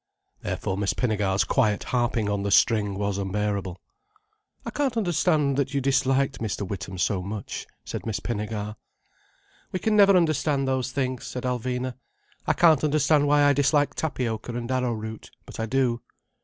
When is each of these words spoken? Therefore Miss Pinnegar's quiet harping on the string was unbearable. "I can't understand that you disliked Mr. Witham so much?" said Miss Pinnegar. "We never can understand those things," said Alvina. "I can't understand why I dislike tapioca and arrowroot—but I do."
Therefore 0.41 0.79
Miss 0.79 0.95
Pinnegar's 0.95 1.43
quiet 1.43 1.83
harping 1.83 2.27
on 2.27 2.41
the 2.41 2.49
string 2.49 2.95
was 2.97 3.19
unbearable. 3.19 3.79
"I 4.65 4.71
can't 4.71 4.97
understand 4.97 5.57
that 5.57 5.75
you 5.75 5.79
disliked 5.79 6.39
Mr. 6.39 6.67
Witham 6.67 6.97
so 6.97 7.21
much?" 7.21 7.67
said 7.85 8.03
Miss 8.07 8.19
Pinnegar. 8.19 8.77
"We 9.71 9.79
never 9.91 10.13
can 10.13 10.17
understand 10.17 10.67
those 10.67 10.91
things," 10.91 11.27
said 11.27 11.43
Alvina. 11.43 11.93
"I 12.47 12.53
can't 12.53 12.83
understand 12.83 13.27
why 13.27 13.43
I 13.43 13.53
dislike 13.53 13.93
tapioca 13.93 14.55
and 14.57 14.71
arrowroot—but 14.71 15.59
I 15.59 15.67
do." 15.67 16.01